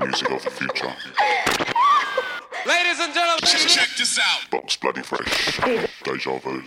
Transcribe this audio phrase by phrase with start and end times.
[0.00, 0.94] music of the future.
[2.66, 4.50] Ladies and gentlemen, check this out.
[4.50, 5.60] Box Bloody Fresh.
[6.04, 6.62] Deja Vu.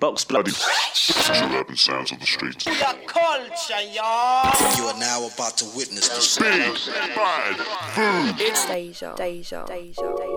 [0.00, 0.50] Box Bloody.
[0.50, 1.12] Fresh.
[1.26, 2.66] True urban sounds of the streets.
[2.66, 2.74] your
[3.06, 4.76] culture, y'all.
[4.76, 6.74] You are now about to witness the Big
[7.14, 7.56] Bad
[7.94, 8.44] Vu.
[8.44, 10.29] It's Deja, Deja, Deja, Deja,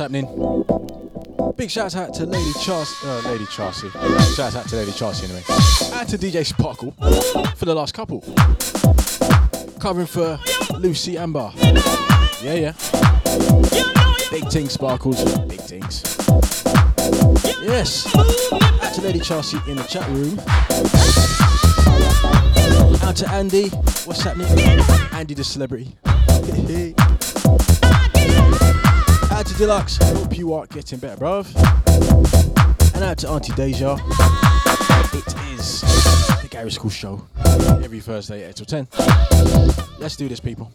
[0.00, 0.24] happening?
[1.56, 3.90] Big shout out to Lady Chas, uh, Lady Chasey.
[4.34, 5.42] Shout out to Lady Chasey anyway.
[6.00, 6.92] And to DJ Sparkle
[7.54, 8.22] for the last couple.
[9.78, 10.40] Covering for
[10.78, 11.52] Lucy Amber.
[12.42, 12.72] Yeah, yeah.
[14.30, 15.22] Big things, Sparkles.
[15.46, 16.02] Big things.
[17.62, 18.06] Yes.
[18.16, 20.40] Out to Lady Chasey in the chat room.
[23.06, 23.68] Out to Andy.
[24.06, 24.48] What's happening?
[25.12, 25.94] Andy the celebrity.
[29.60, 29.98] Deluxe.
[29.98, 31.44] Hope you are getting better, bruv.
[32.94, 33.98] And out to Auntie Deja.
[35.12, 35.82] It is
[36.40, 37.20] the Garage Skool Show.
[37.84, 38.88] Every Thursday, 8 till 10.
[39.98, 40.72] Let's do this, people.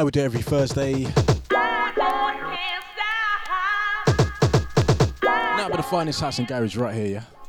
[0.00, 1.02] Know we do every Thursday.
[1.02, 1.96] Not
[5.56, 7.39] Nothing but the finest house and garage right here, yeah?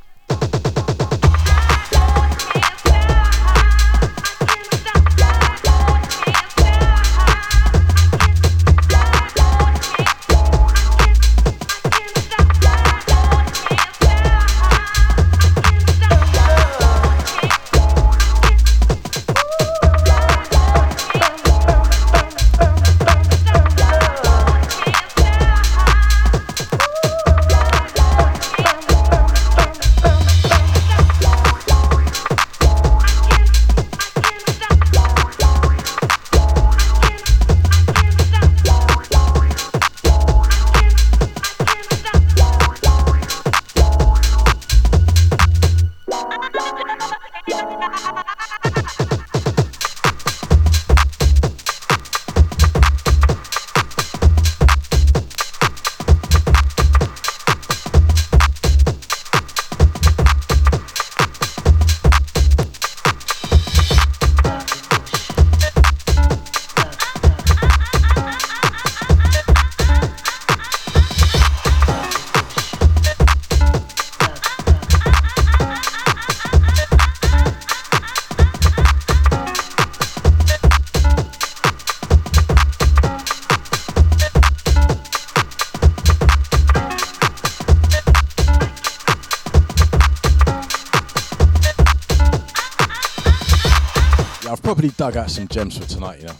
[94.82, 96.34] Probably dug out some gems for tonight, you know.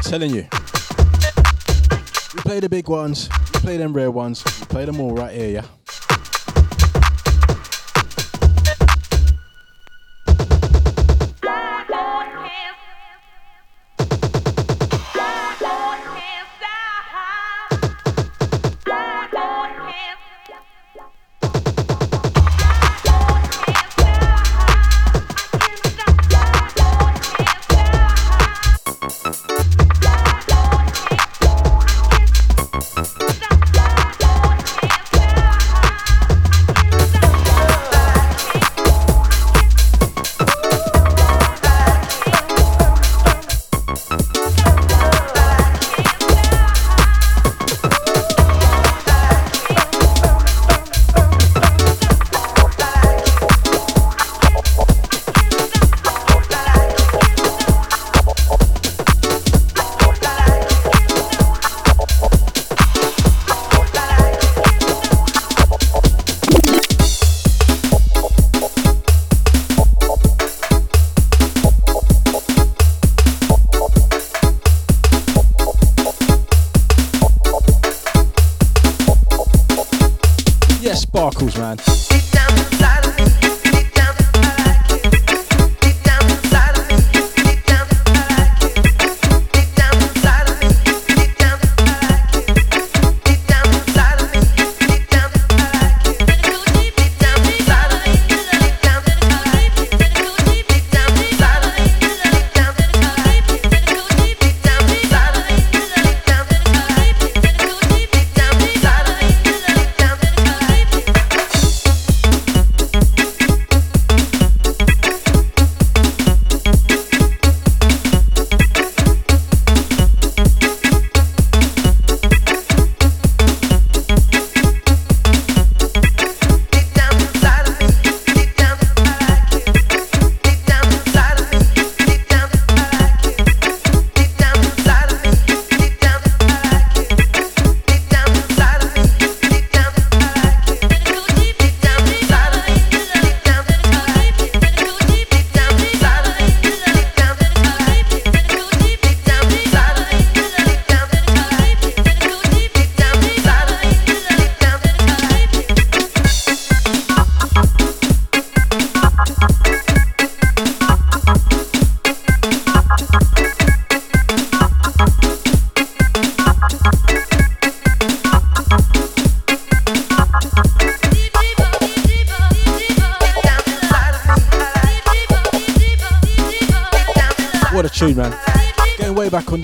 [0.00, 0.48] Telling you.
[2.34, 5.34] We play the big ones, we play them rare ones, we play them all right
[5.34, 5.85] here, yeah?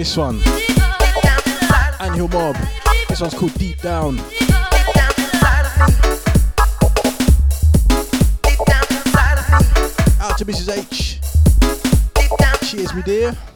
[0.03, 0.43] This one.
[2.01, 2.57] Annual Mob.
[3.09, 4.19] This one's called Deep Down.
[10.19, 10.77] Out to Mrs.
[10.77, 11.21] H.
[12.69, 13.52] Cheers, me dear.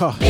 [0.00, 0.29] Walker.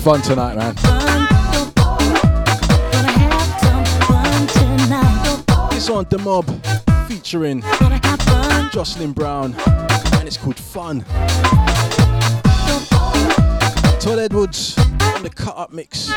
[0.00, 0.74] fun tonight, man.
[5.72, 6.46] It's on The Mob
[7.06, 7.60] featuring
[8.72, 9.54] Jocelyn Brown,
[10.14, 11.04] and it's called Fun.
[14.00, 16.10] Todd Edwards on the cut up mix.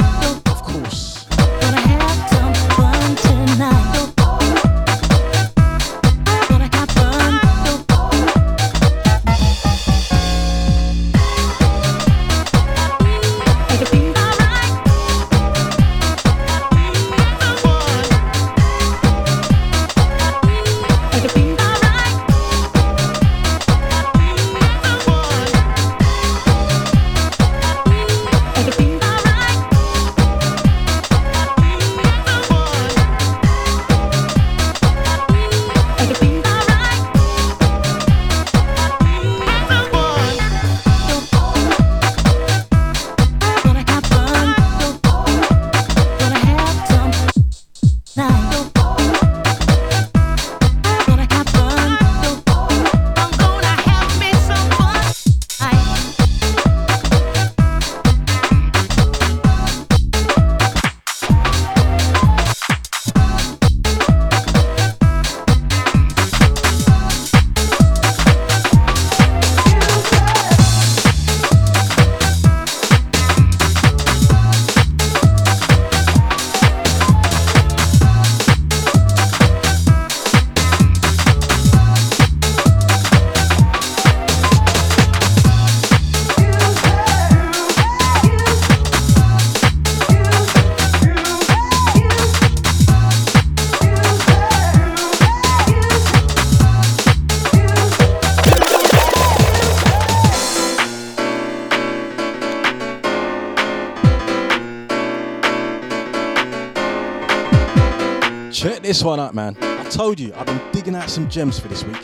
[109.03, 109.57] One up, man.
[109.61, 111.97] I told you, I've been digging out some gems for this week.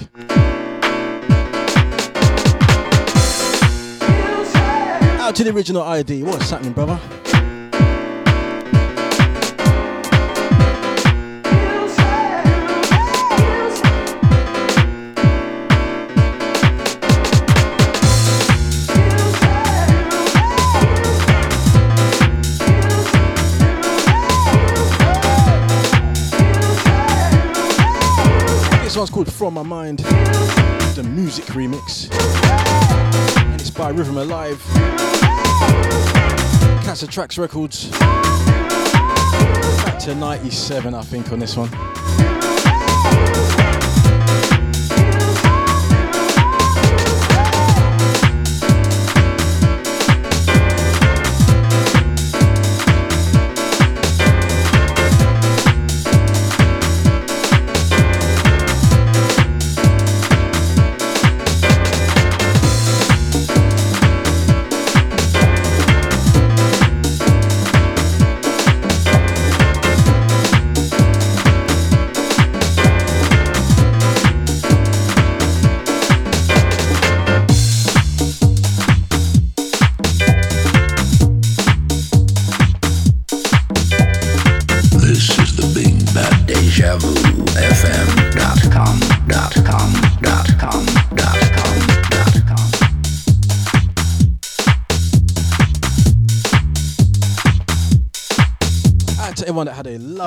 [5.20, 6.24] Out to the original ID.
[6.24, 7.00] What's happening, brother?
[29.20, 32.10] Called From My Mind, the music remix.
[33.52, 34.64] And it's by Rhythm Alive.
[36.86, 37.90] Casa Tracks Records.
[39.84, 41.89] Back to 97, I think, on this one.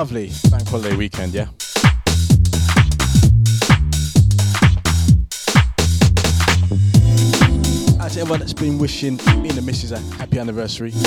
[0.03, 1.45] Lovely bank holiday weekend, yeah?
[8.09, 10.91] To everyone that's been wishing me and the missus a happy anniversary.
[10.91, 10.99] We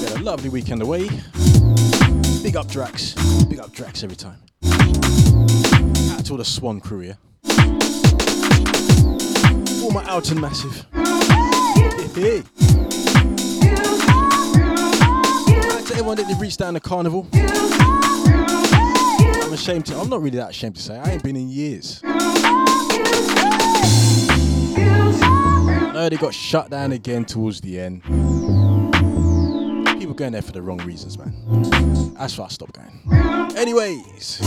[0.00, 1.10] had a lovely weekend away.
[2.42, 3.14] Big up Drax.
[3.44, 4.38] Big up Drax every time.
[4.64, 7.16] Out to all the Swan crew, yeah?
[9.84, 10.86] All my Alton Massive.
[12.14, 12.38] Hey.
[12.38, 12.59] Out
[15.90, 17.26] to everyone that did reach down the carnival.
[17.32, 17.52] I'm
[19.52, 22.00] ashamed to, I'm not really that ashamed to say, I ain't been in years.
[25.92, 28.02] No, they got shut down again towards the end.
[29.98, 31.34] People going there for the wrong reasons, man.
[32.14, 33.00] That's why I stopped going.
[33.56, 34.40] Anyways.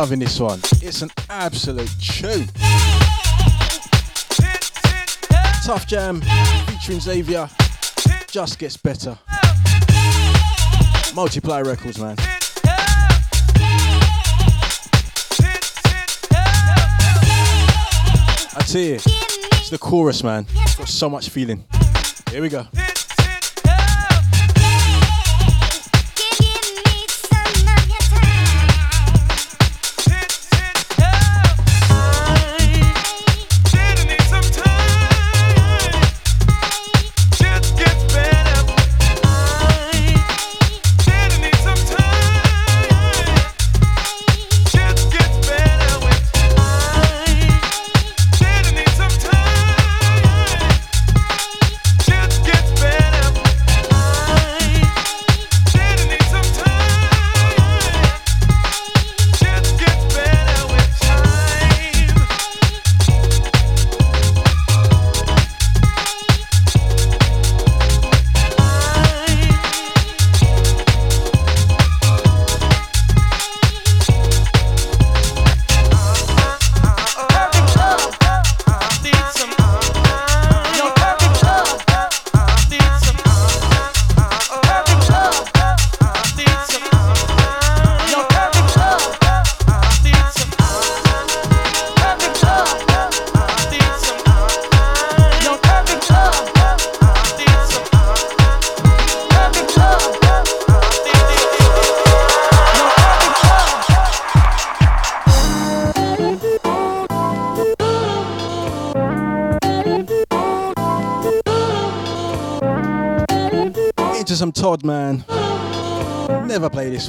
[0.00, 0.58] Loving this one.
[0.80, 2.46] It's an absolute tune.
[5.62, 6.22] Tough Jam
[6.68, 7.50] featuring Xavier
[8.30, 9.18] just gets better.
[11.14, 12.16] Multiply Records, man.
[18.56, 20.46] I tell you, it's the chorus, man.
[20.62, 21.62] It's got so much feeling.
[22.30, 22.66] Here we go.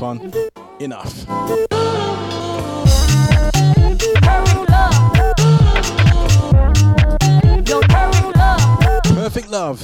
[0.01, 0.33] One.
[0.79, 1.27] Enough.
[9.13, 9.81] Perfect love.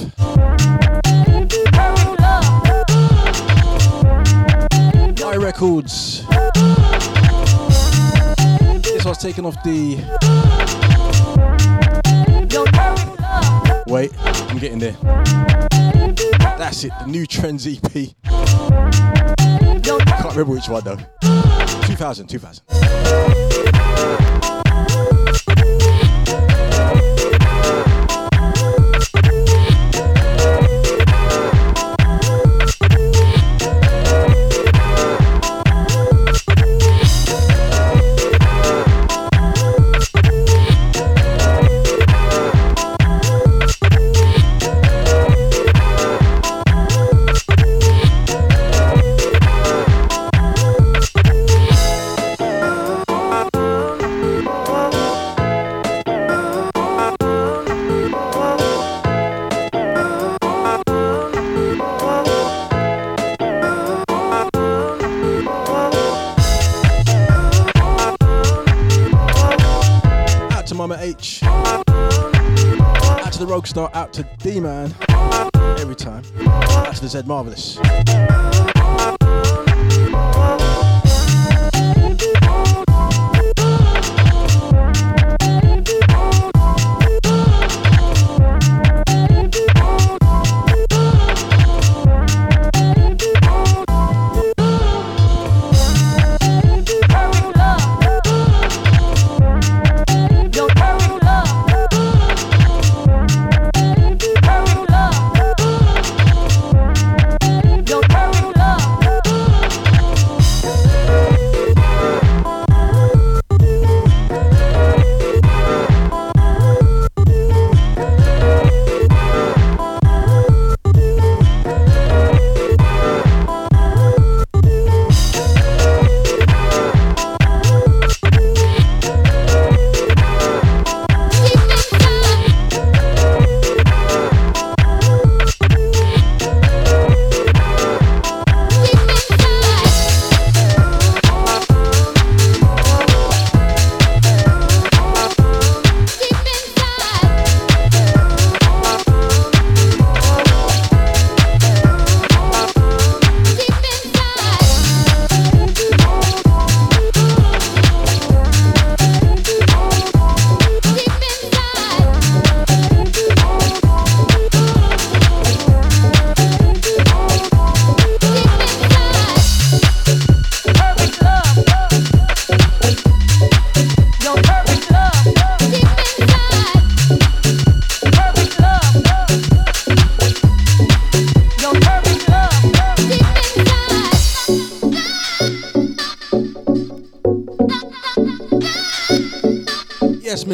[5.20, 6.26] My records.
[8.82, 9.98] This was taken off the.
[13.86, 14.10] Wait,
[14.50, 14.96] I'm getting there.
[16.58, 19.07] That's it, the new Trends EP.
[20.38, 20.96] Remember which one though.
[21.88, 24.27] 2000, 2000.
[74.18, 74.92] To D Man.
[75.78, 76.24] Every time.
[76.38, 77.78] That's the Z Marvelous.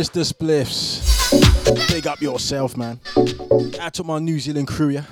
[0.05, 0.23] Mr.
[0.35, 1.89] Spliffs.
[1.89, 3.01] Big up yourself, man.
[3.81, 5.05] Out to my New Zealand crew, yeah.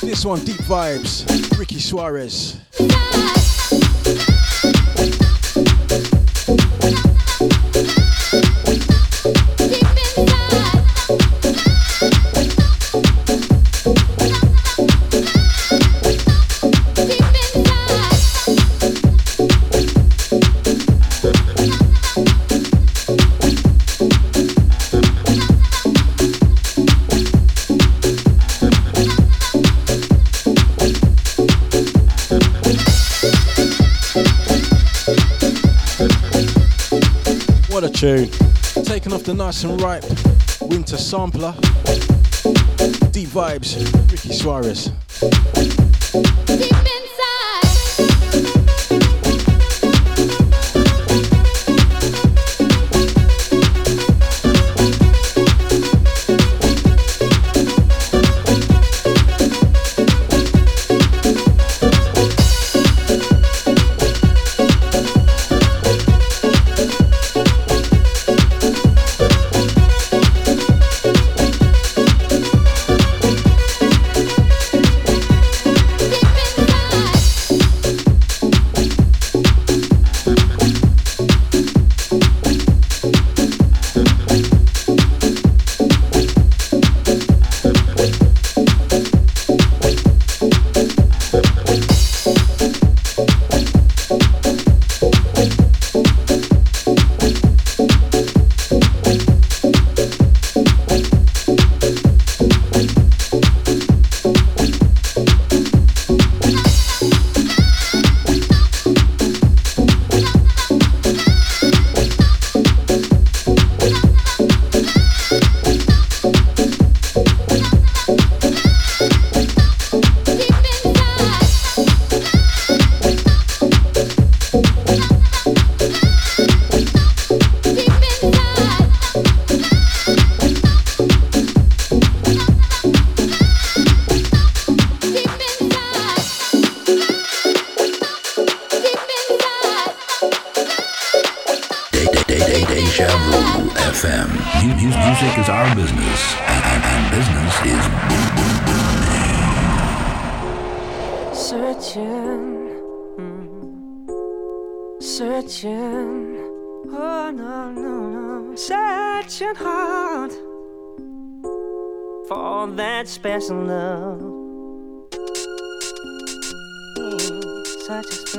[0.00, 2.56] This one, Deep Vibes, Ricky Suarez.
[38.00, 38.30] tune.
[38.84, 40.04] Taking off the nice and ripe
[40.62, 41.52] winter sampler.
[43.10, 43.76] Deep vibes,
[44.10, 44.90] Ricky Suarez.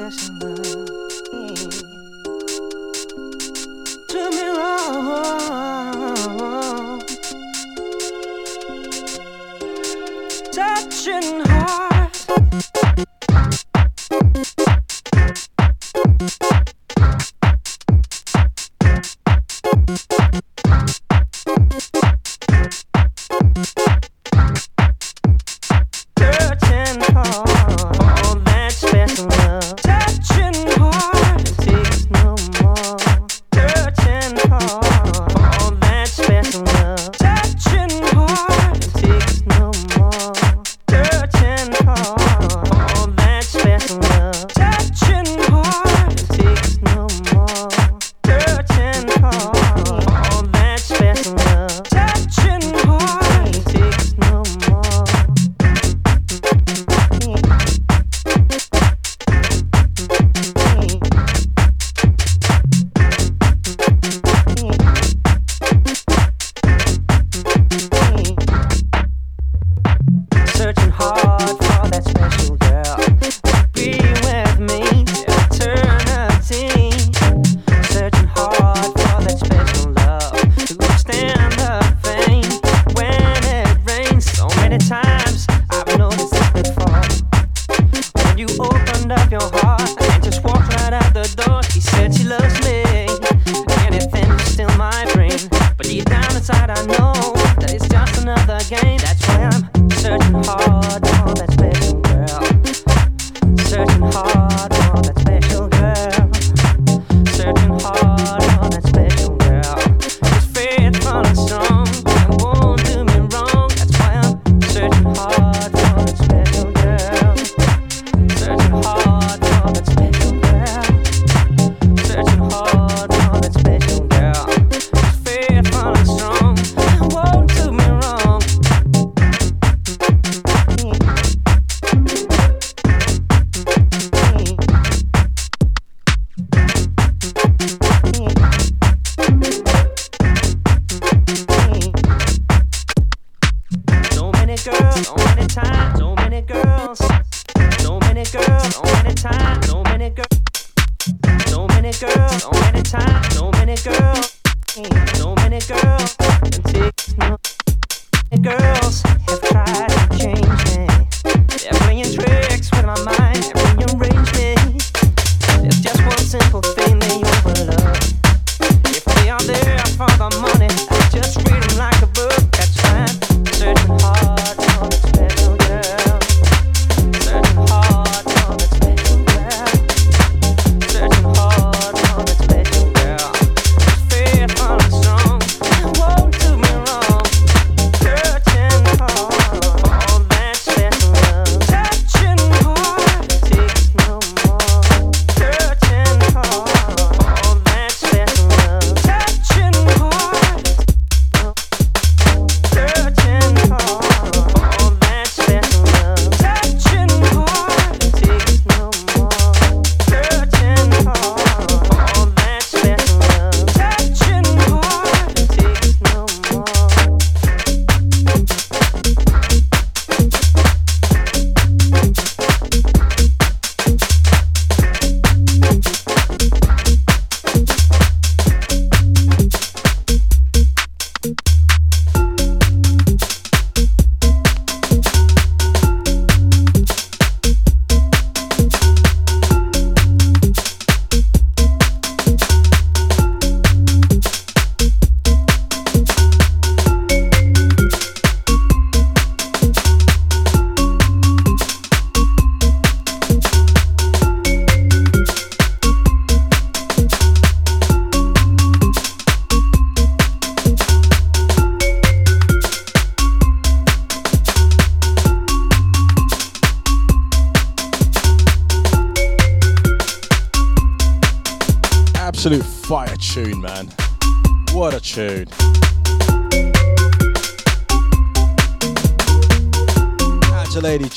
[0.02, 0.14] love
[1.32, 1.56] mm.
[4.08, 5.91] to me wrong.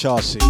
[0.05, 0.44] Chelsea.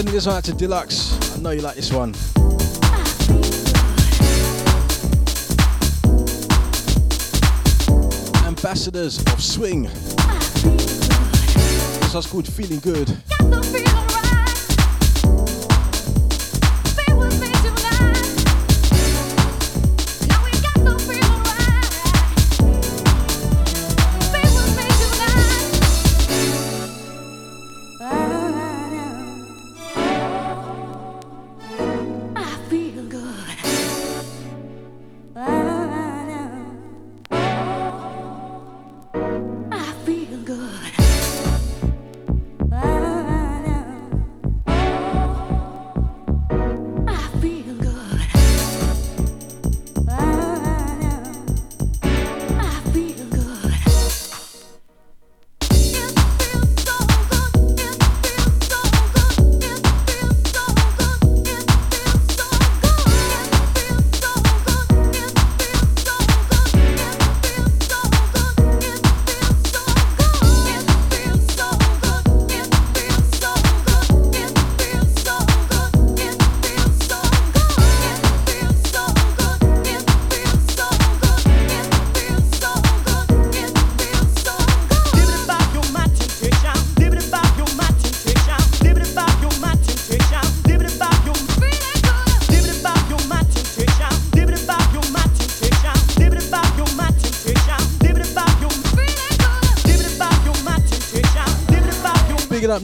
[0.00, 1.36] Sending this one out to Deluxe.
[1.36, 2.14] I know you like this one.
[8.46, 9.82] Ambassadors of Swing.
[12.00, 13.14] This one's called Feeling Good.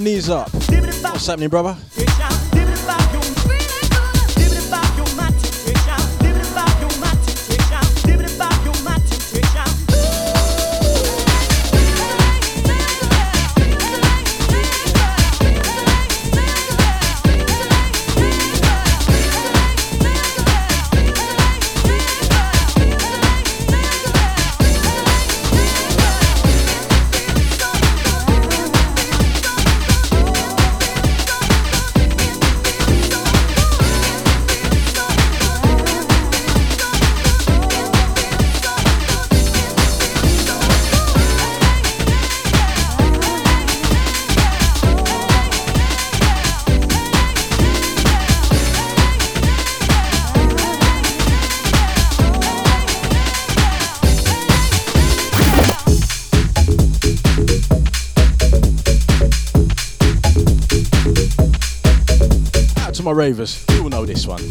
[0.07, 0.49] Knees up.
[0.55, 1.77] What's happening, brother?
[63.17, 63.65] Ravers.
[63.71, 64.43] you'll know this one.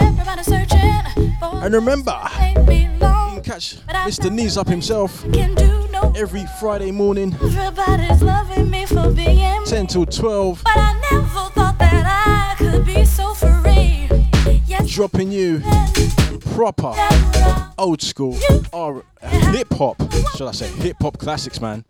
[0.00, 4.32] Everybody searching for And remember, you can catch Mr.
[4.32, 6.12] Knees Up himself no.
[6.16, 11.78] every Friday morning, Everybody's loving me for being 10 till 12, But I never thought
[11.78, 14.08] that I could be so free.
[14.66, 15.62] Yes, dropping you
[16.54, 16.92] proper
[17.78, 18.36] old school
[18.72, 19.96] or hip hop,
[20.36, 21.84] should I say, hip hop classics, man.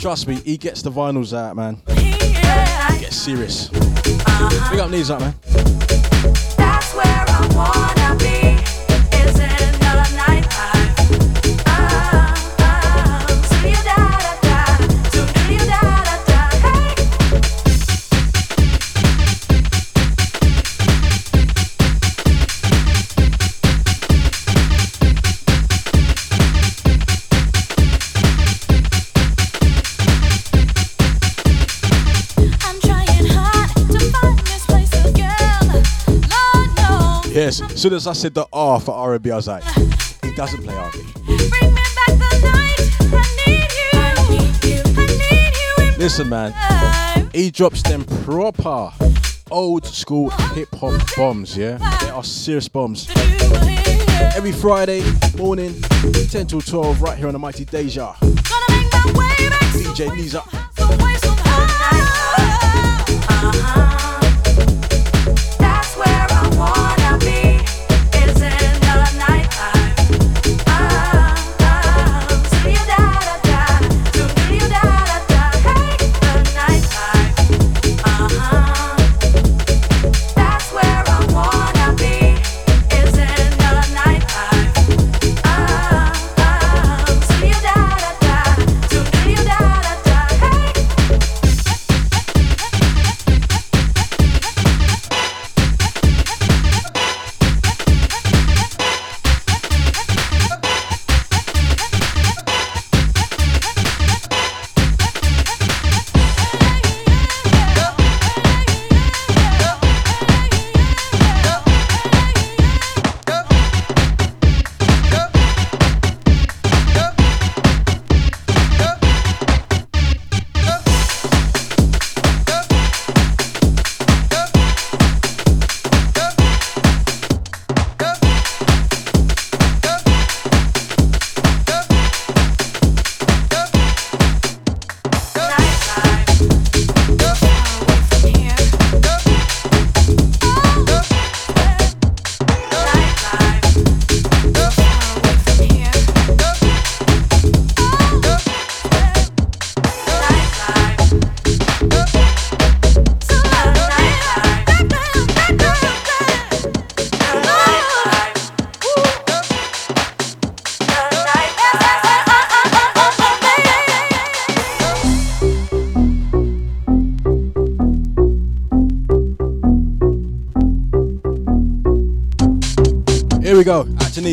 [0.00, 1.76] Trust me, he gets the vinyls out, man.
[2.98, 3.68] Get serious.
[3.68, 5.34] Big up Knees Up, man.
[37.50, 39.64] Yes, as soon as I said the R for R&B, I was like,
[40.22, 40.98] he doesn't play R&B.
[41.24, 42.78] Bring me back the night.
[43.12, 43.90] I need you.
[43.96, 46.54] I need you in Listen, man,
[47.34, 48.92] he drops them proper
[49.50, 51.78] old school hip hop bombs, yeah?
[52.00, 53.10] They are serious bombs.
[54.36, 55.02] Every Friday
[55.36, 55.74] morning,
[56.30, 58.14] 10 till 12, right here on the Mighty Deja.
[58.20, 58.36] Gonna
[58.68, 59.34] make my way
[59.72, 60.36] DJ Knees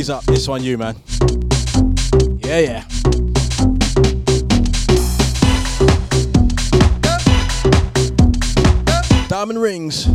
[0.09, 0.23] Up?
[0.23, 0.95] This one, you, man.
[2.39, 2.83] Yeah, yeah.
[9.27, 10.05] Diamond rings.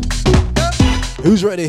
[1.23, 1.69] Who's ready?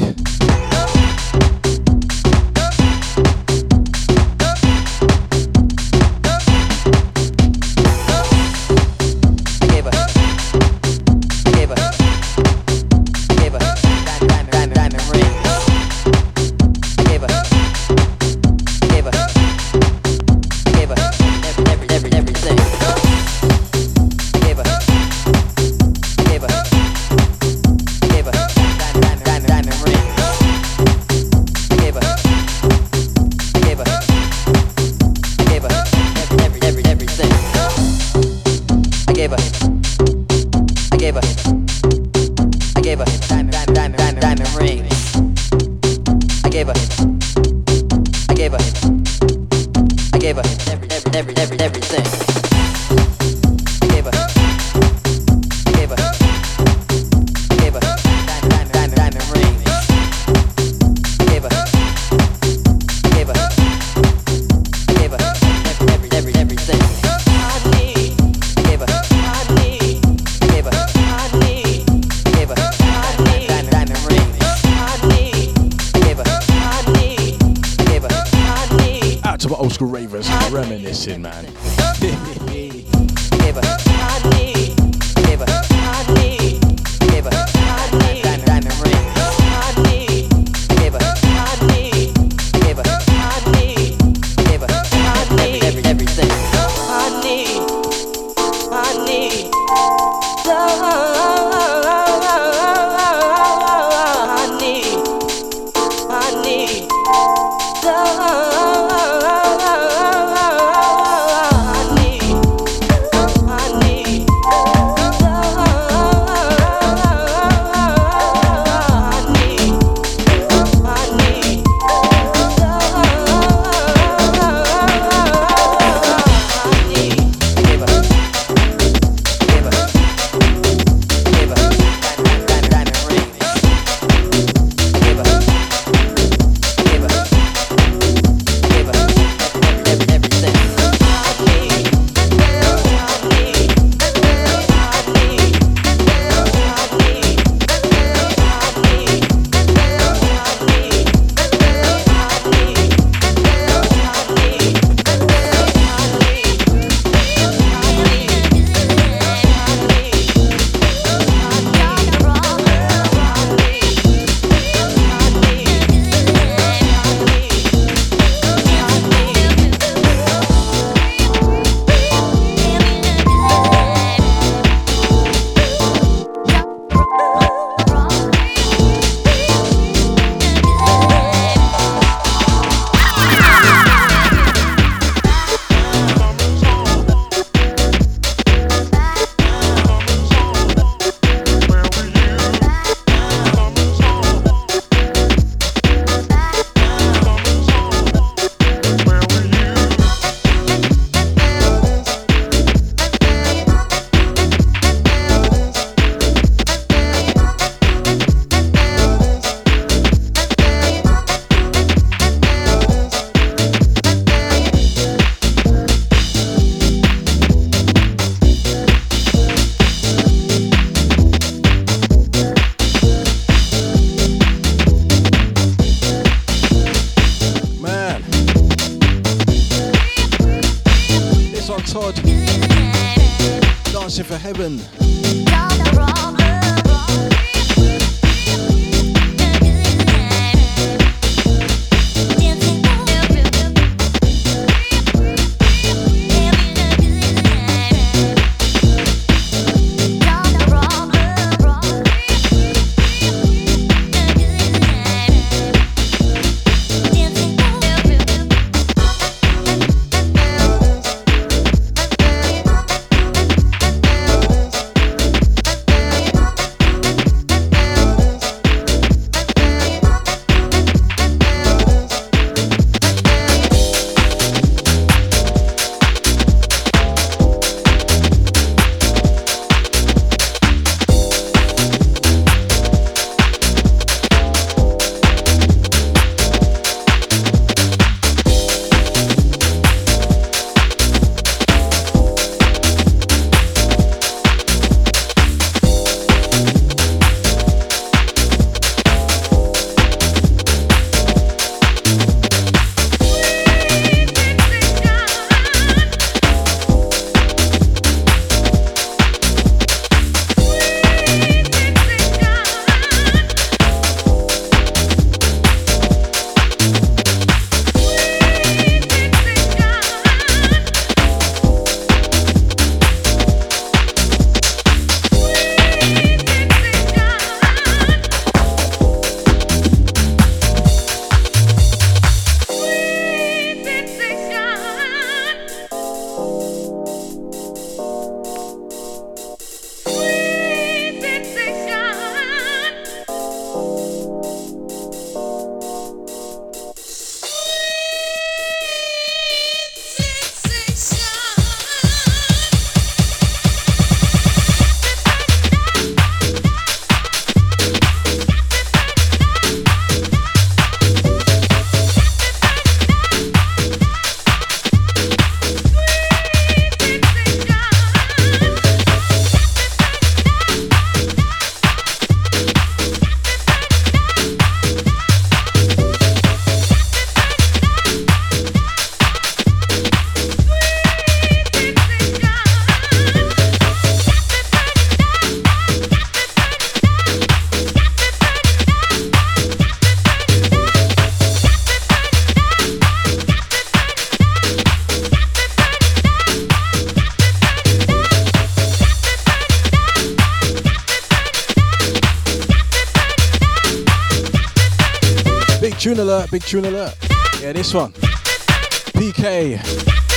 [406.53, 407.15] Big tune alert.
[407.61, 408.11] Yeah, this one.
[408.11, 409.83] PK,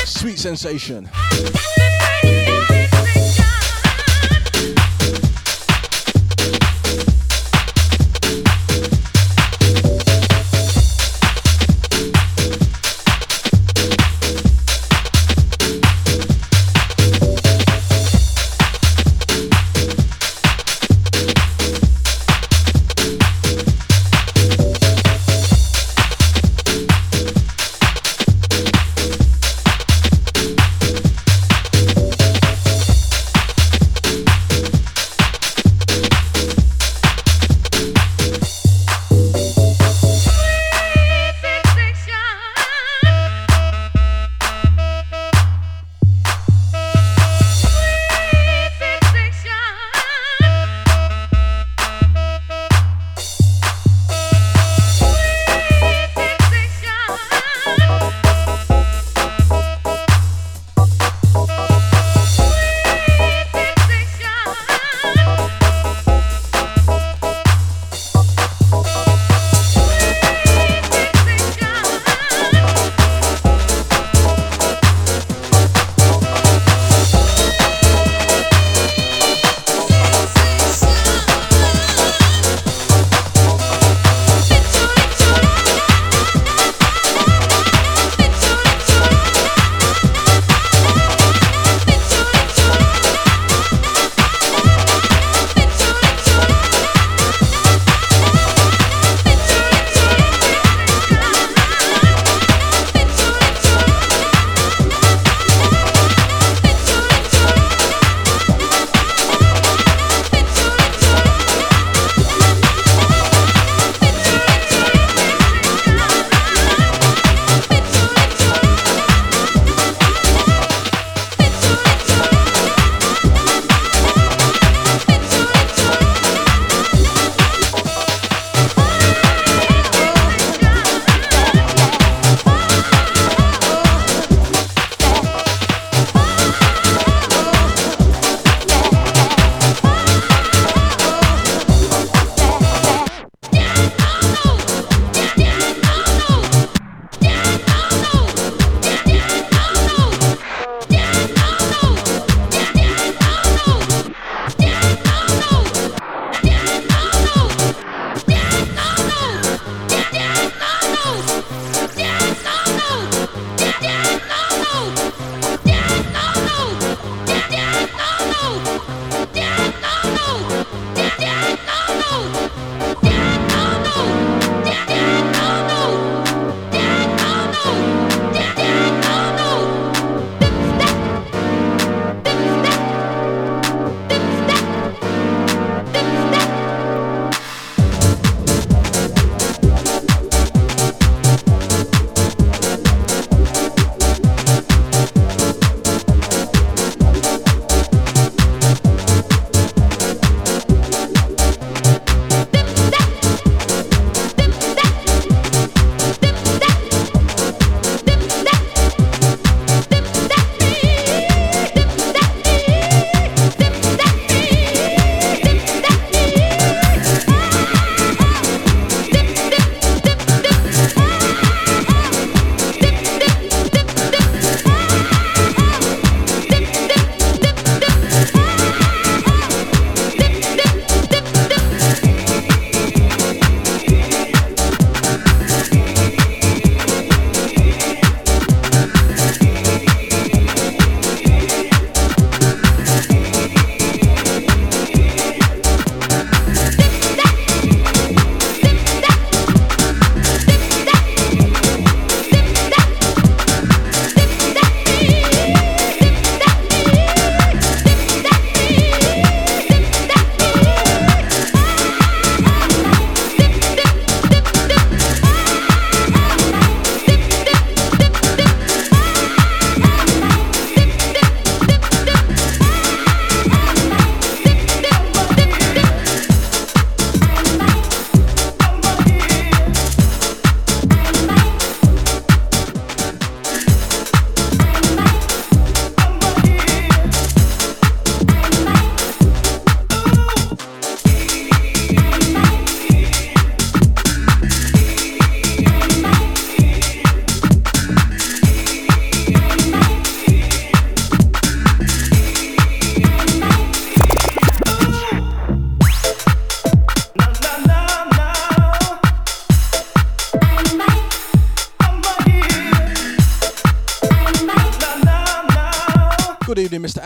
[0.06, 1.06] Sweet Sensation.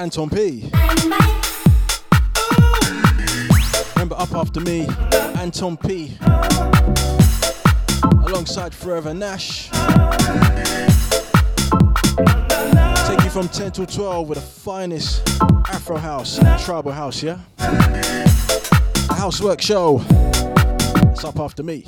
[0.00, 0.70] Anton P.
[3.96, 4.86] Remember, up after me,
[5.36, 6.16] Anton P.
[8.26, 9.68] Alongside Forever Nash.
[13.06, 15.20] Take you from 10 till 12 with the finest
[15.68, 17.38] Afro house, tribal house, yeah?
[17.58, 20.02] The Housework Show.
[21.12, 21.84] It's up after me.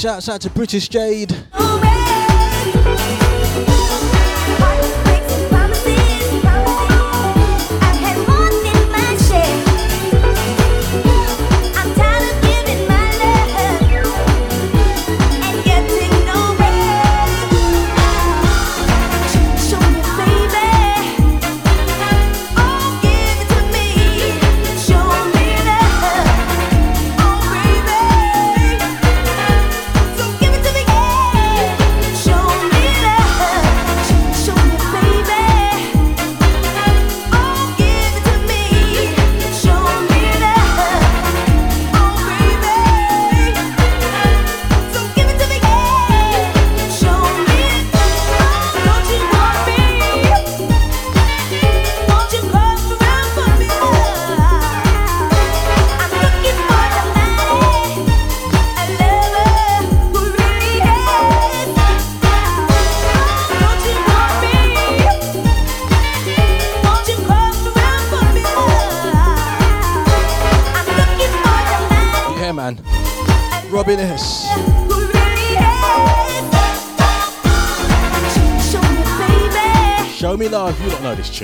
[0.00, 1.36] Shouts out to British Jade.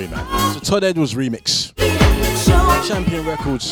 [0.05, 0.55] Man.
[0.55, 1.73] It's a Todd Edwards remix.
[2.87, 3.71] Champion Records.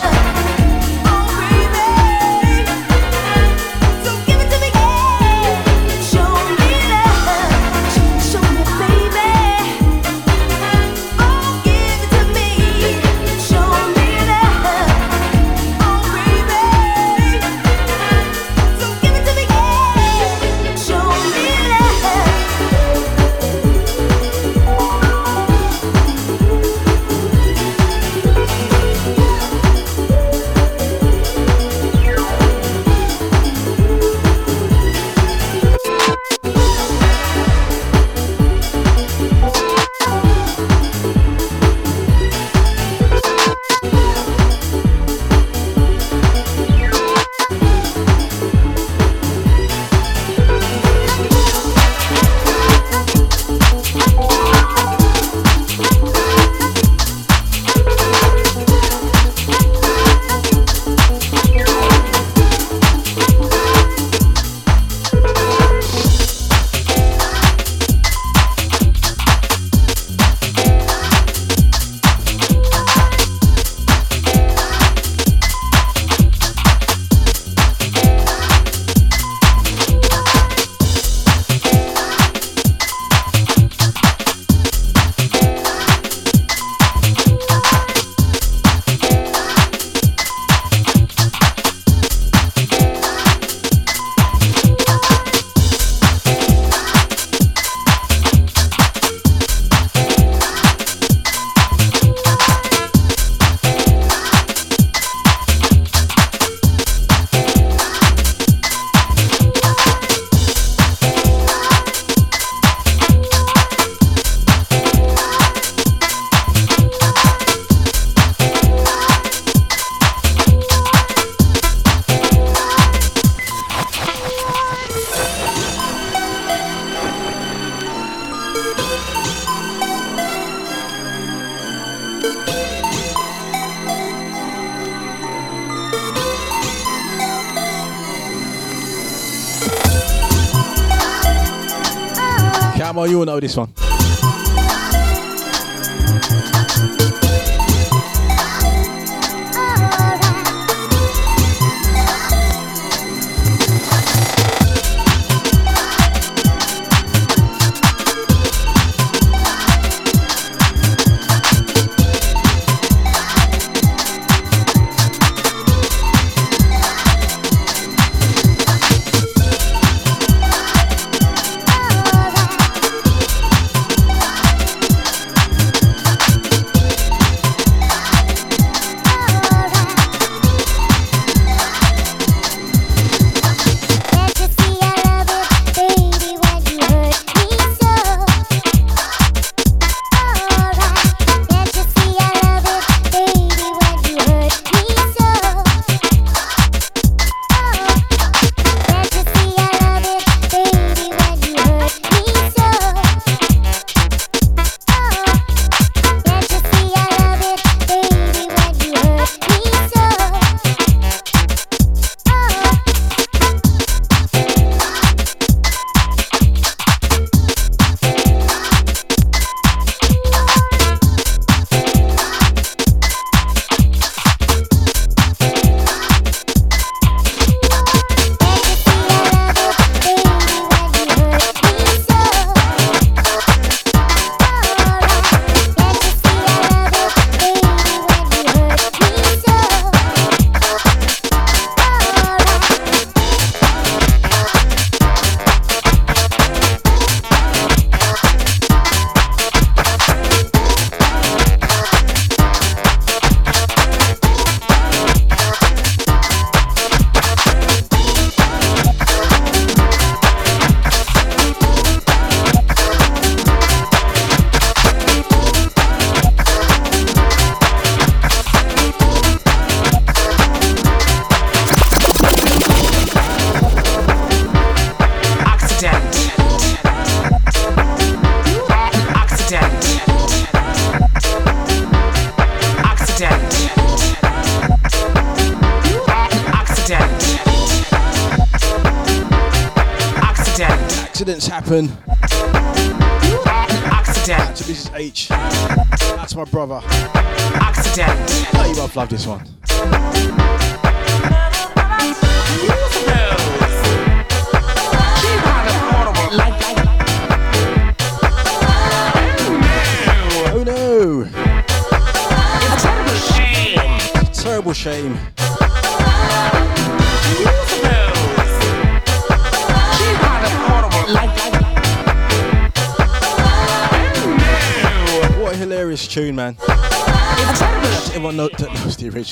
[142.85, 143.73] Come on, you know this one.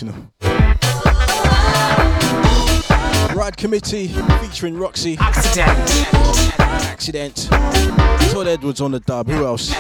[0.04, 0.32] Original.
[3.36, 4.08] Ride Committee
[4.42, 5.18] featuring Roxy.
[5.20, 5.80] Accident.
[6.60, 7.48] Accident.
[8.32, 9.28] Todd Edwards on the dub.
[9.28, 9.74] Who else?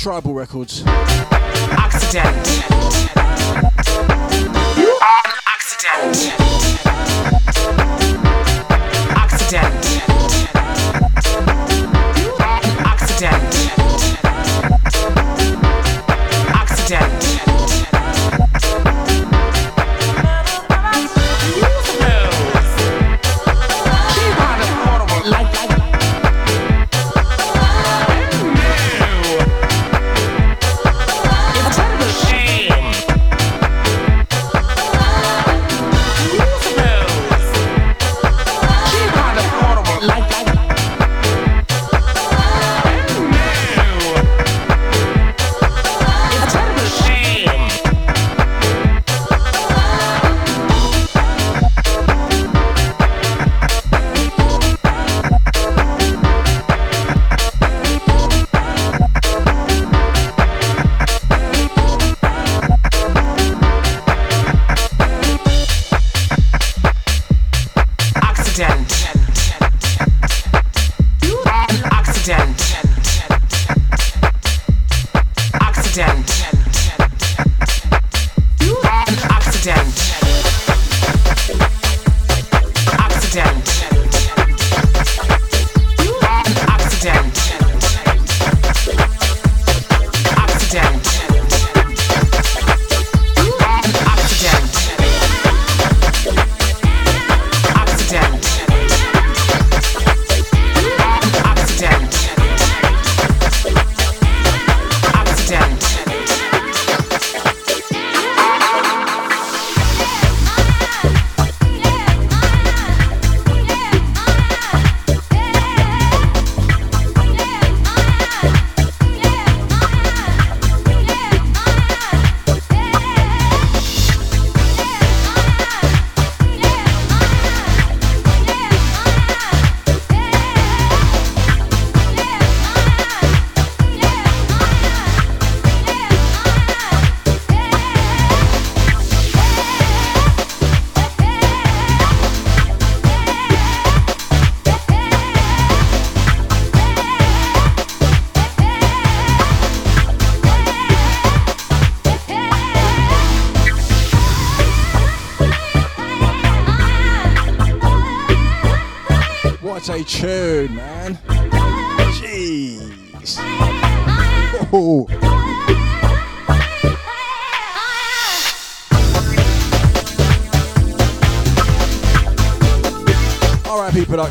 [0.00, 0.82] Tribal Records.
[0.86, 3.21] Accident.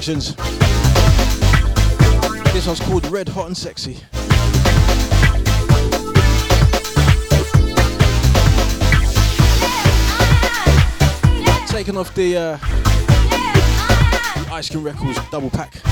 [0.02, 0.36] Productions.
[2.53, 3.98] This one's called Red Hot and Sexy.
[11.68, 12.57] Taken off the, uh,
[14.44, 15.91] the Ice Cream Records double pack.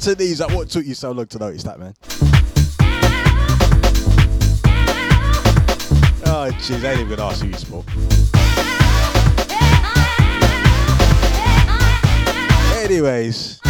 [0.00, 1.94] To these, like, what took you so long to notice that, man?
[6.26, 7.86] Oh, jeez, I ain't even gonna ask you spoke.
[12.84, 13.60] Anyways.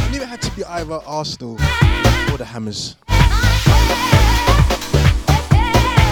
[0.00, 2.96] I knew had to be either Arsenal or the Hammers.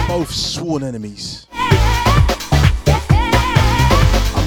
[0.07, 1.47] Both sworn enemies.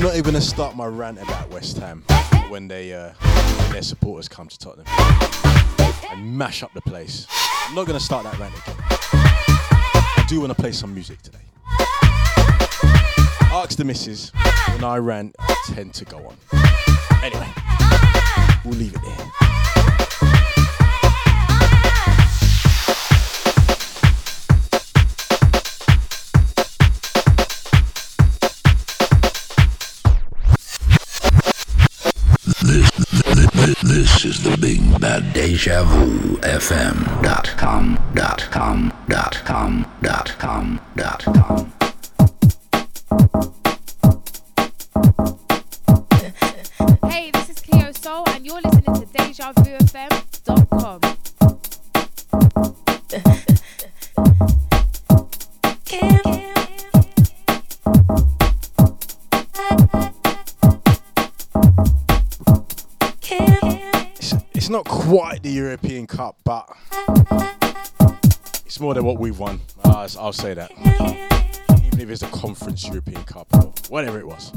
[0.01, 2.03] I'm not even gonna start my rant about West Ham
[2.49, 3.13] when they uh,
[3.71, 4.87] their supporters come to Tottenham
[6.11, 7.27] and mash up the place.
[7.67, 8.77] I'm not gonna start that rant again.
[8.81, 11.45] I do want to play some music today.
[13.53, 14.33] Ask the missus
[14.73, 16.37] when I rant, I tend to go on.
[17.23, 17.49] Anyway,
[18.65, 19.40] we'll leave it there.
[34.03, 37.11] This, is the Big Bad Deja Vu FM
[66.31, 66.69] Cup, but
[68.65, 69.61] it's more than what we've won.
[69.85, 70.71] Uh, I'll- I'll say that.
[71.85, 74.53] Even if it's a Conference European Cup or whatever it was.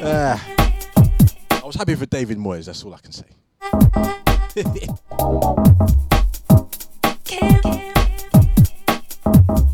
[0.00, 0.38] Uh,
[1.50, 3.26] I was happy for David Moyes, that's all I can say.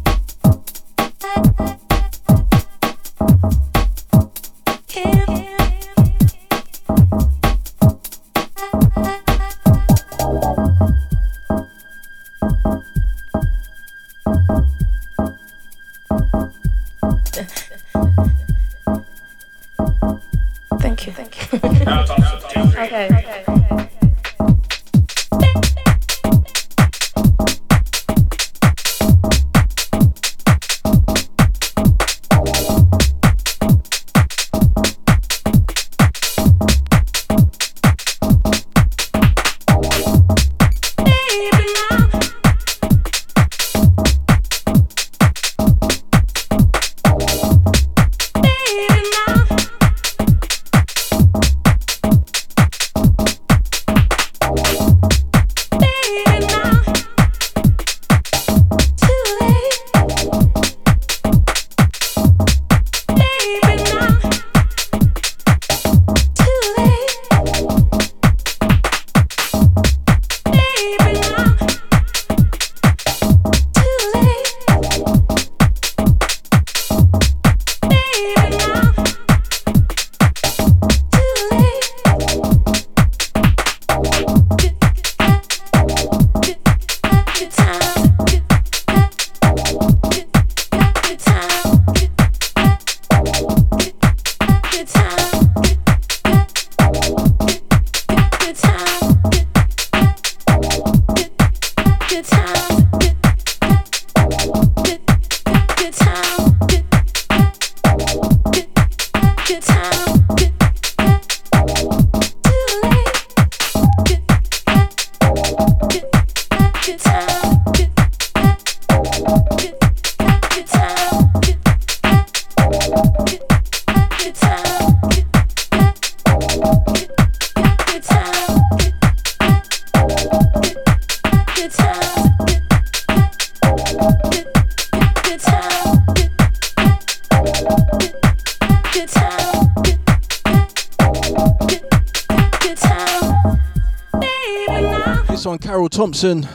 [145.96, 146.46] Thompson.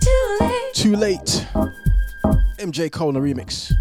[0.00, 1.44] Too late, Too late.
[2.58, 3.73] MJ Cole remix.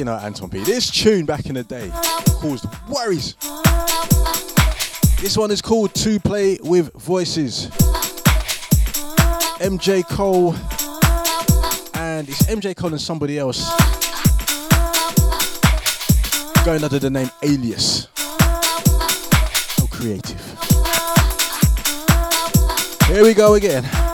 [0.00, 0.64] You know, Anton P.
[0.64, 1.90] This tune back in the day
[2.40, 3.34] caused worries.
[5.20, 7.66] This one is called To Play with Voices.
[9.60, 10.54] MJ Cole,
[12.00, 13.68] and it's MJ Cole and somebody else
[16.64, 18.08] going under the name Alias.
[19.76, 20.40] So creative.
[23.08, 24.09] Here we go again.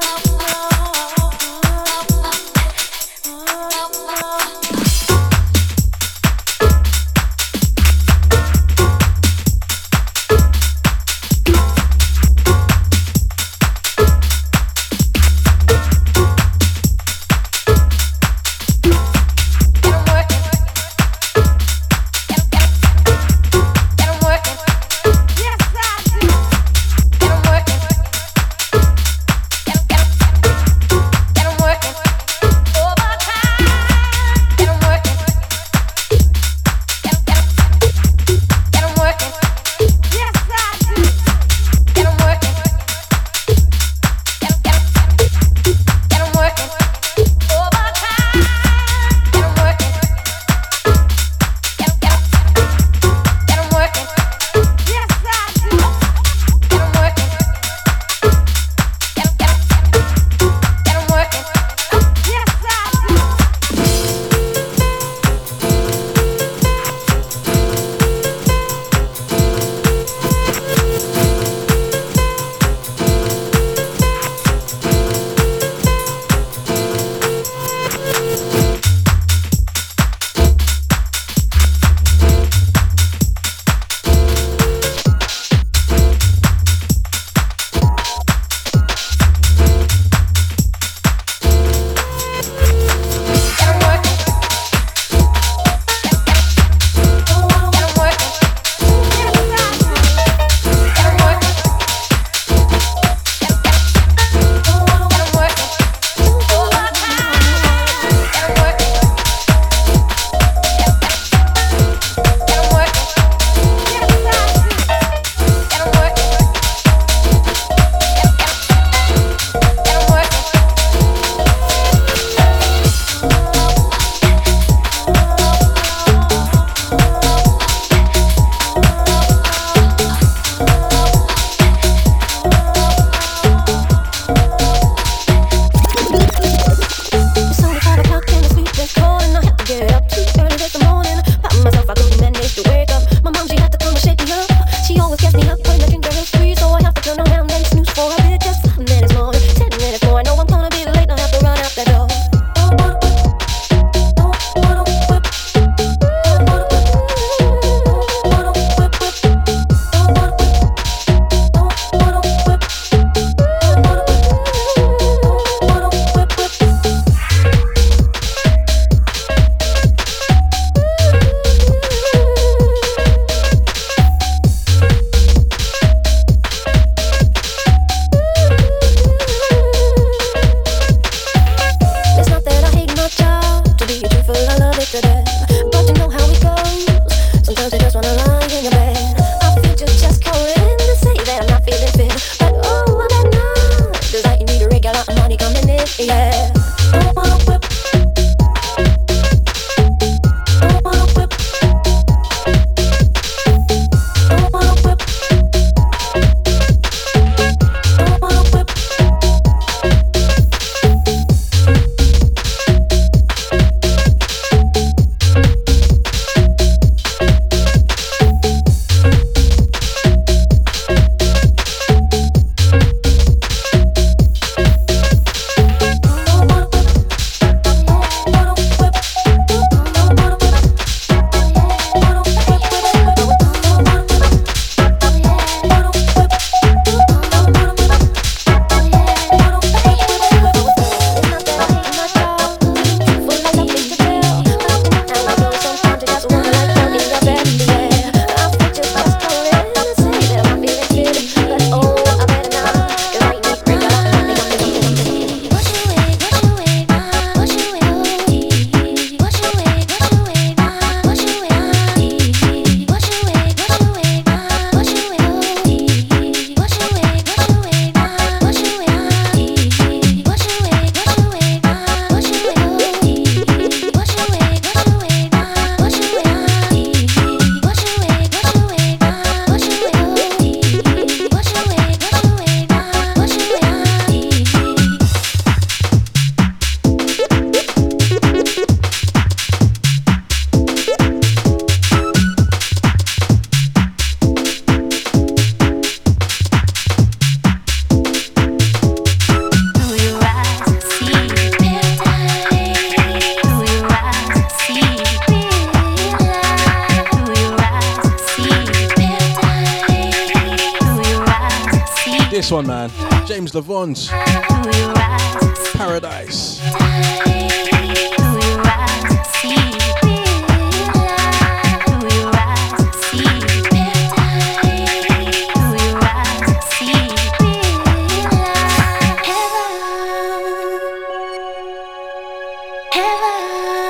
[333.36, 333.85] Get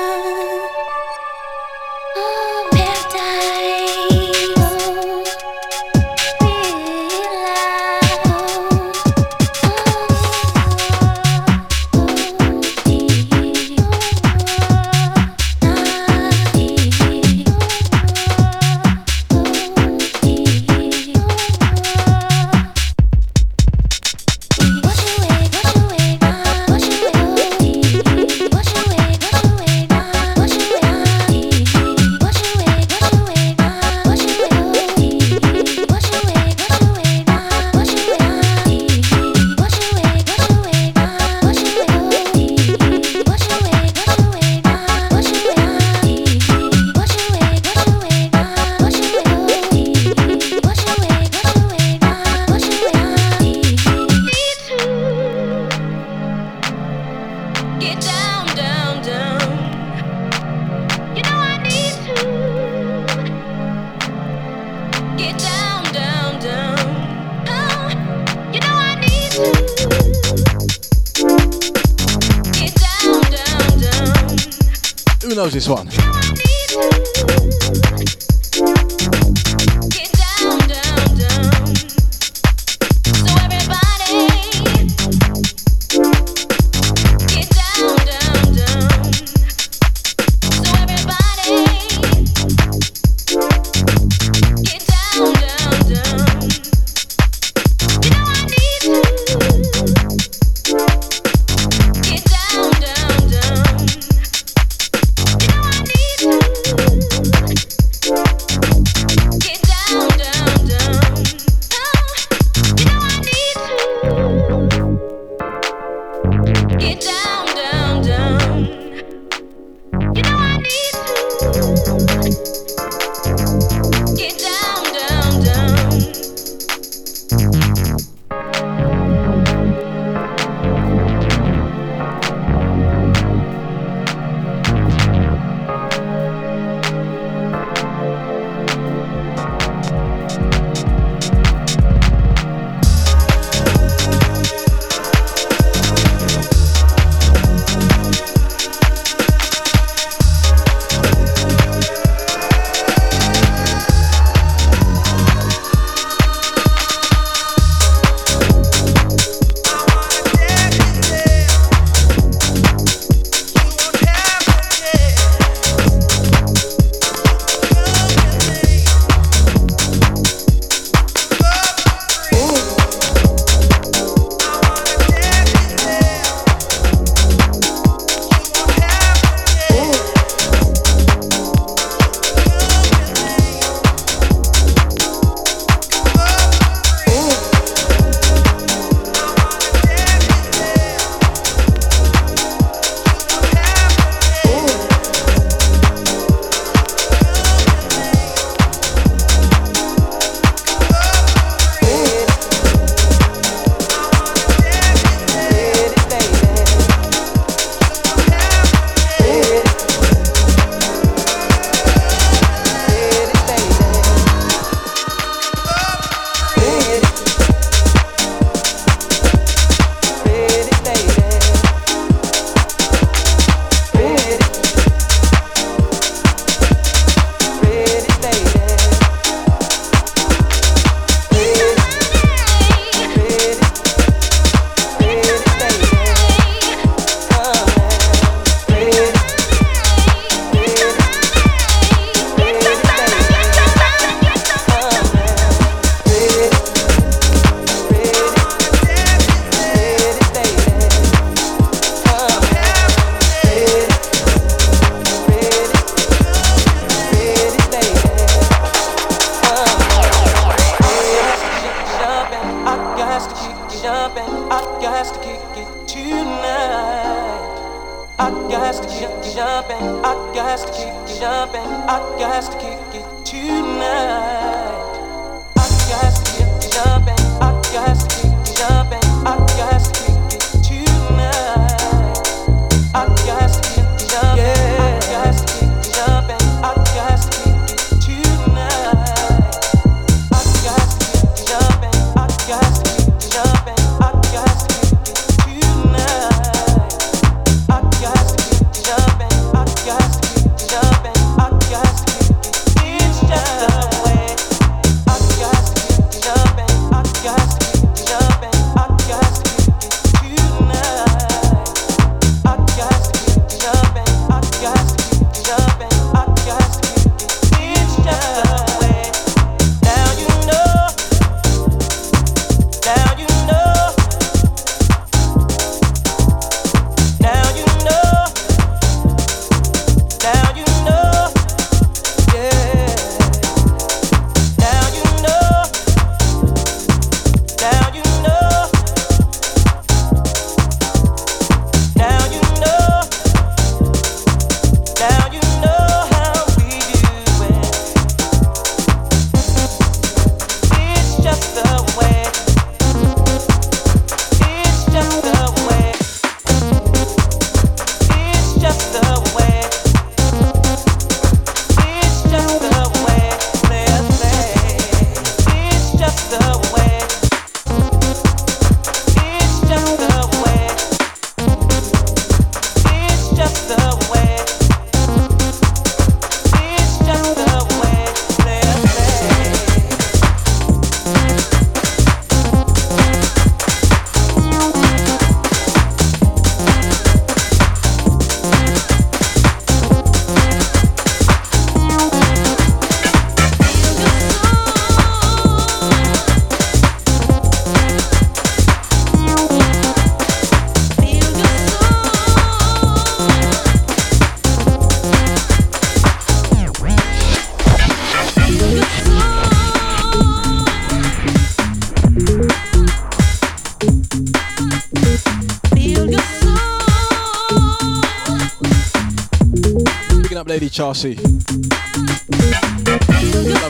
[420.77, 421.15] Chelsea.
[421.15, 421.33] Loving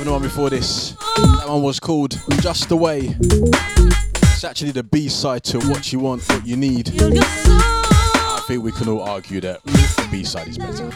[0.03, 0.91] the one before this.
[0.91, 3.15] That one was called Just the Way.
[3.21, 6.91] It's actually the B side to What You Want, What You Need.
[7.01, 10.91] I think we can all argue that the B side is better.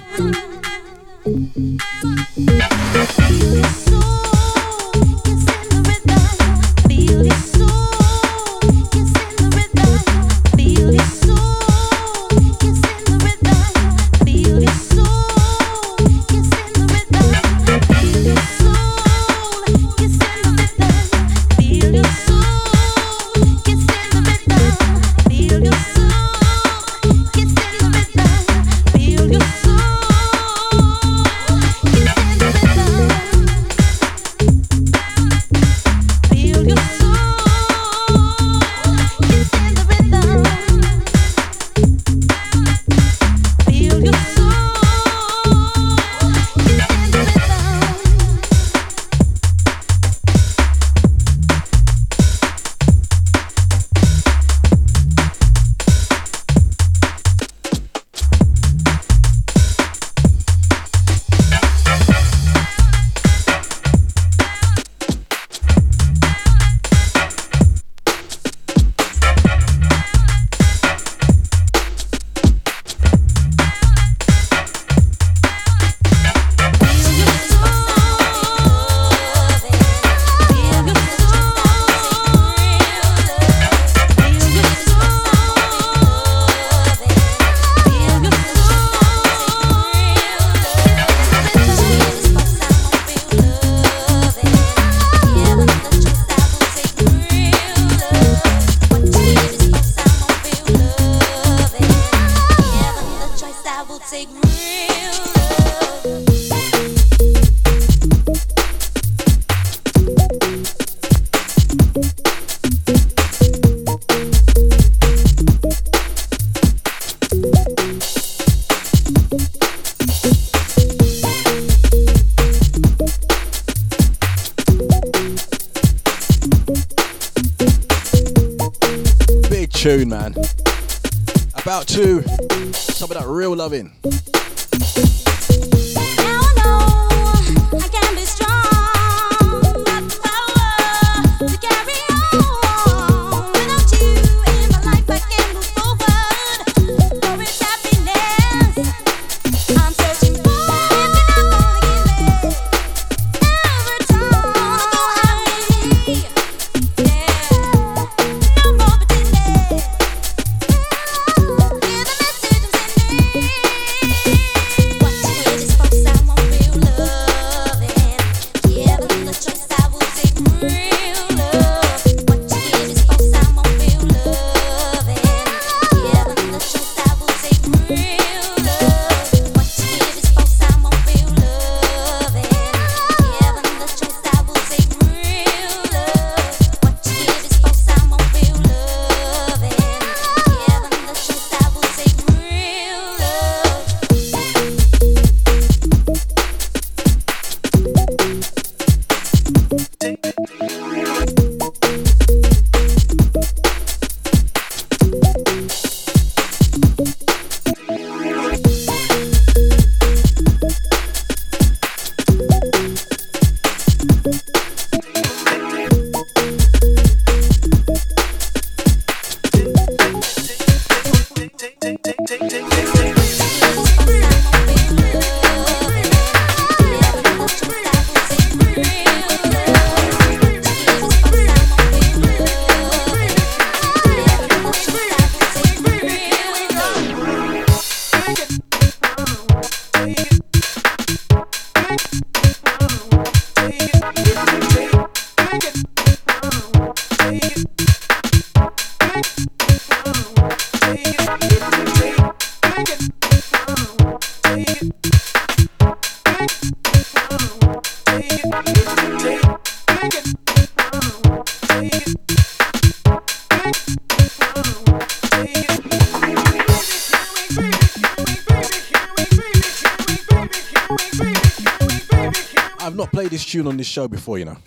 [273.62, 274.58] Tune on this show before, you know.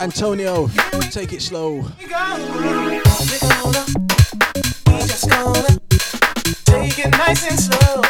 [0.00, 0.68] Antonio,
[1.10, 1.86] take it slow.
[6.64, 7.28] Take it nice.
[7.28, 8.02] nice and slow,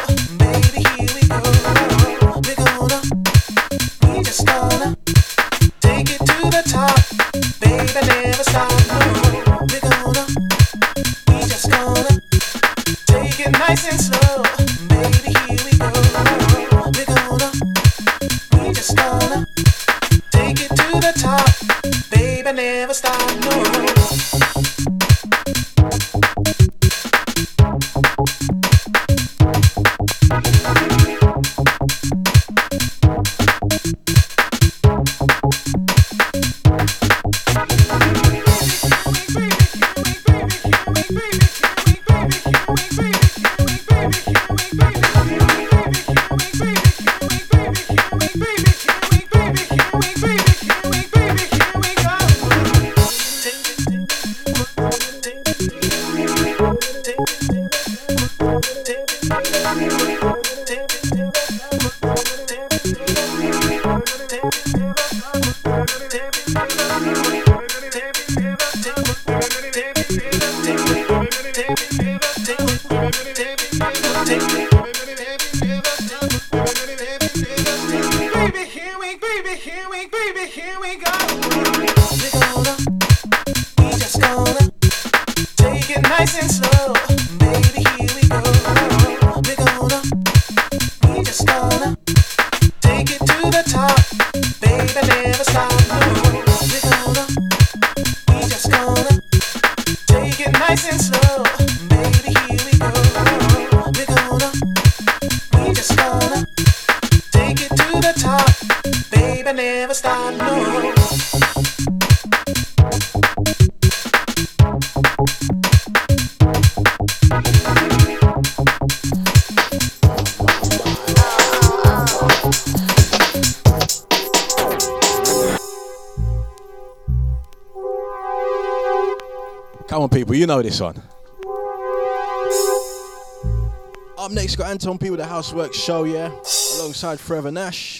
[135.39, 136.33] Housework Show, yeah,
[136.75, 137.98] alongside Forever Nash.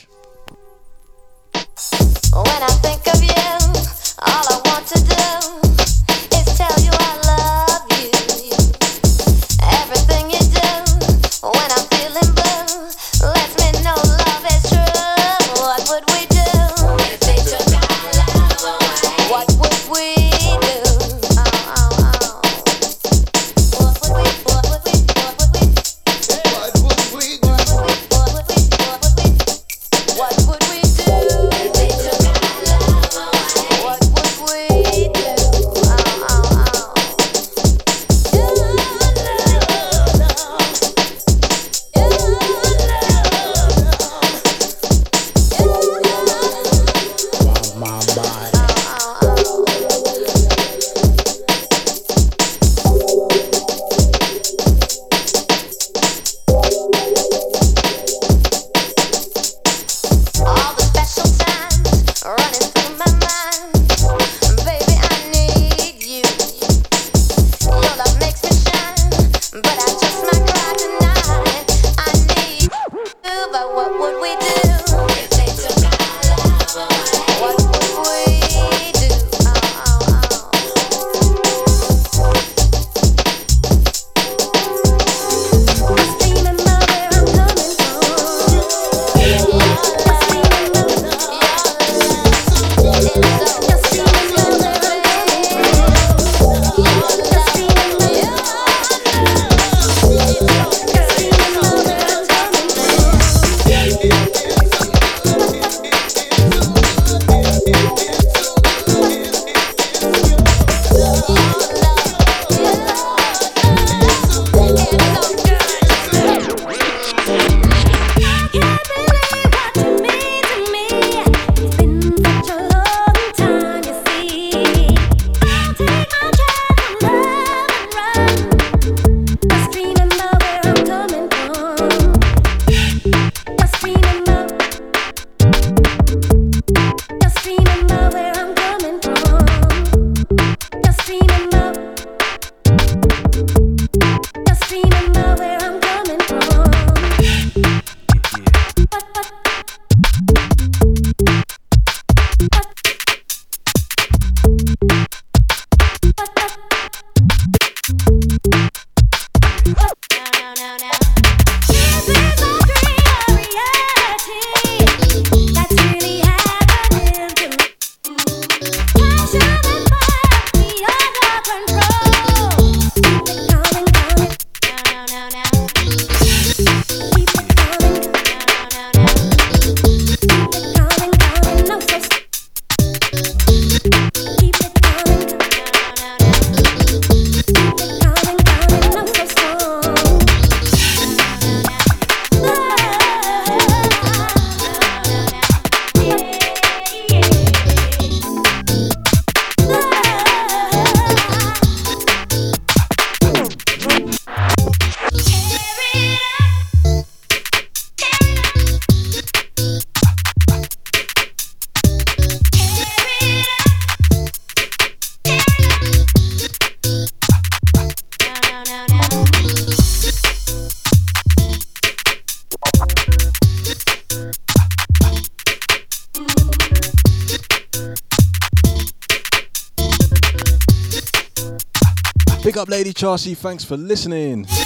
[232.99, 233.37] Chasey.
[233.37, 234.45] Thanks for listening.
[234.45, 234.65] Spread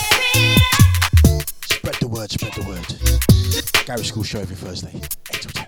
[2.00, 2.88] the word, spread the word.
[3.86, 5.00] Garage Skool Show every Thursday,
[5.32, 5.68] 8 till 10.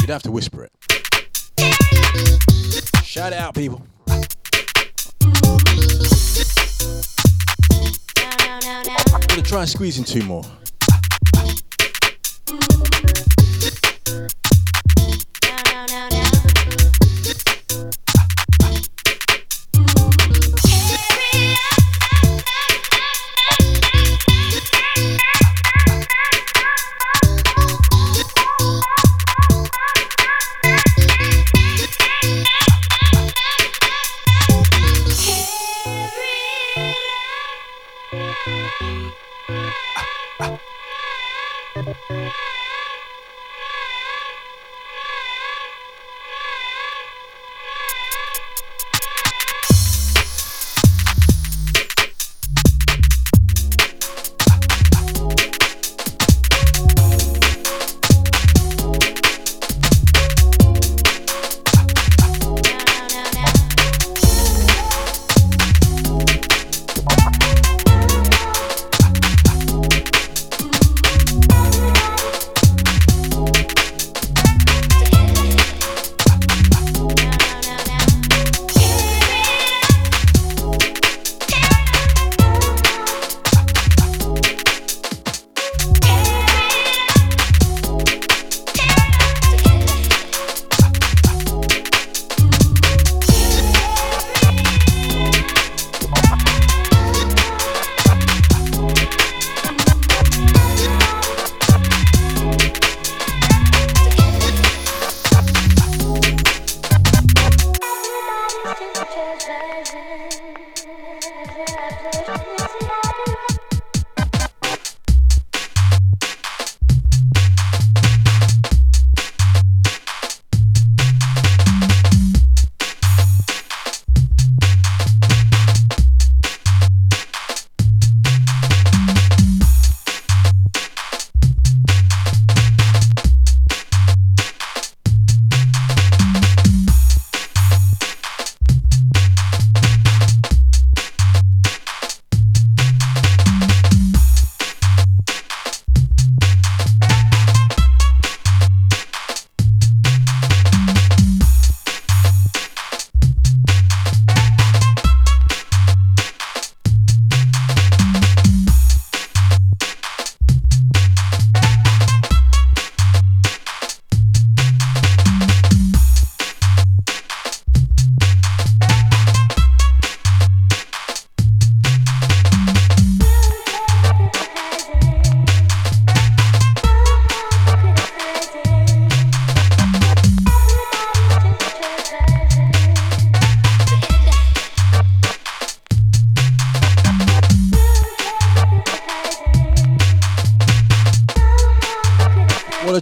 [0.00, 0.72] You'd have to whisper it.
[3.04, 3.80] Shout it out, people.
[4.08, 4.24] I'm
[9.28, 10.42] gonna try and squeeze in two more.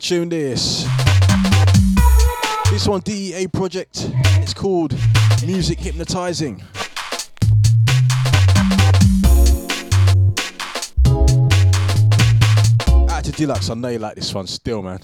[0.05, 0.87] Tune this.
[2.71, 4.11] This one DEA project.
[4.37, 4.95] It's called
[5.47, 6.63] Music Hypnotizing.
[13.09, 14.99] Out to Deluxe, I know you like this one still, man.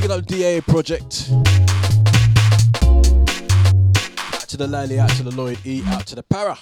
[0.00, 1.28] Big up DEA project.
[4.32, 6.56] Out to the Lily, out to the Lloyd E, out to the Para.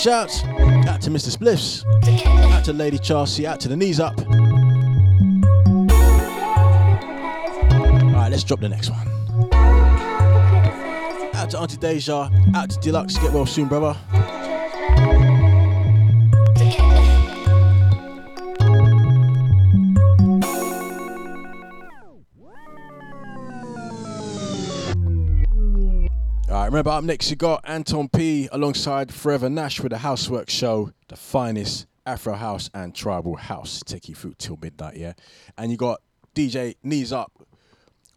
[0.00, 0.42] Shouts
[0.88, 1.36] out to Mr.
[1.36, 1.84] Spliffs,
[2.54, 4.18] out to Lady Chelsea, out to the knees up.
[8.08, 9.06] Alright, let's drop the next one.
[11.34, 13.94] Out to Auntie Deja, out to Deluxe, get well soon, brother.
[26.70, 31.16] remember up next you got Anton P alongside Forever Nash with the Housework Show, the
[31.16, 33.82] finest Afro House and Tribal House.
[33.84, 35.14] Take you through till midnight, yeah?
[35.58, 36.00] And you got
[36.32, 37.32] DJ Knees Up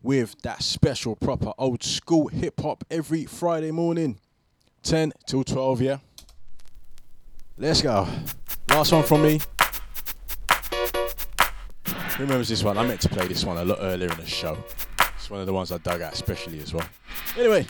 [0.03, 4.19] with that special, proper old school hip hop every Friday morning,
[4.83, 5.97] 10 till 12, yeah?
[7.57, 8.07] Let's go.
[8.69, 9.41] Last one from me.
[11.87, 12.77] Who remembers this one?
[12.77, 14.63] I meant to play this one a lot earlier in the show
[15.33, 16.87] one of the ones I dug out especially as well.
[17.35, 17.63] Anyway.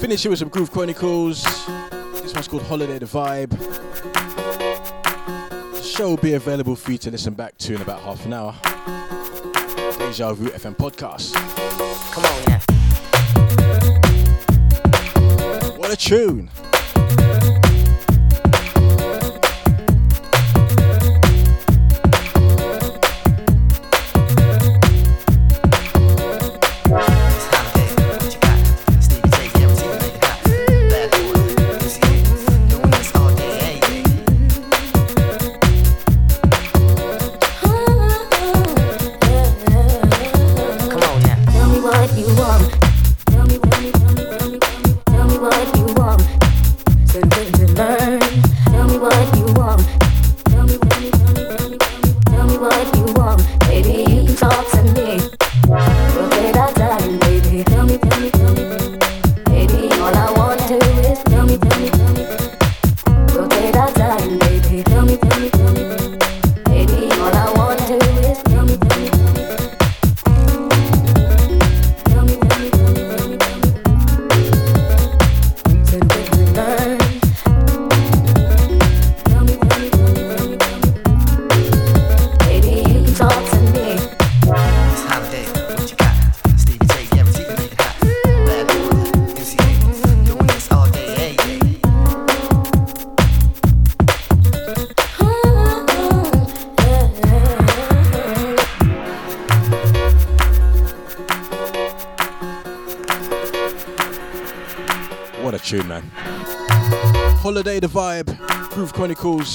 [0.00, 1.44] Finish it with some Groove Chronicles.
[2.20, 3.50] This one's called Holiday the Vibe.
[5.72, 8.32] The show will be available for you to listen back to in about half an
[8.32, 8.56] hour.
[10.00, 11.32] Deja Vu FM podcast.
[12.12, 12.58] Come on yeah.
[15.76, 16.50] What a tune!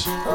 [0.06, 0.33] Oh.